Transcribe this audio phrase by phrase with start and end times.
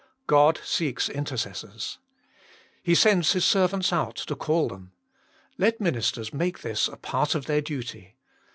[0.25, 1.99] God seeks intercessors.
[2.81, 4.93] He sends His servants out to call them.
[5.59, 8.15] Let ministers make this a part of their duty.